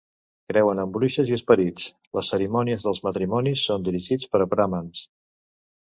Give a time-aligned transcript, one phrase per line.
[0.51, 1.85] Creuen en bruixes i esperits;
[2.19, 5.07] les cerimònies dels matrimonis són dirigits per bramans.